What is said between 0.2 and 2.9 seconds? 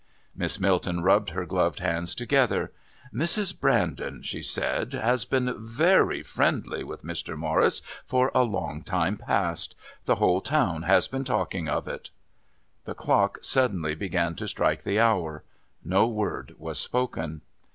Miss Milton rubbed her gloved hands together.